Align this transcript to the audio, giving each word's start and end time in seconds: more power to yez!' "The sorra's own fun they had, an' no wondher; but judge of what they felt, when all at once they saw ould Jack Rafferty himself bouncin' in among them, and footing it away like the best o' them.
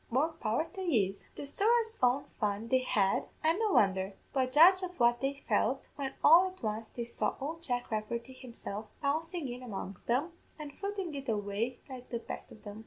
more 0.09 0.29
power 0.29 0.65
to 0.73 0.81
yez!' 0.81 1.21
"The 1.35 1.45
sorra's 1.45 1.99
own 2.01 2.25
fun 2.39 2.69
they 2.69 2.79
had, 2.79 3.27
an' 3.43 3.59
no 3.59 3.73
wondher; 3.73 4.13
but 4.33 4.51
judge 4.51 4.81
of 4.81 4.99
what 4.99 5.21
they 5.21 5.35
felt, 5.47 5.87
when 5.95 6.15
all 6.23 6.47
at 6.47 6.63
once 6.63 6.89
they 6.89 7.03
saw 7.03 7.35
ould 7.39 7.61
Jack 7.61 7.91
Rafferty 7.91 8.33
himself 8.33 8.87
bouncin' 9.03 9.47
in 9.47 9.61
among 9.61 9.97
them, 10.07 10.31
and 10.57 10.73
footing 10.73 11.13
it 11.13 11.29
away 11.29 11.81
like 11.87 12.09
the 12.09 12.17
best 12.17 12.51
o' 12.51 12.55
them. 12.55 12.79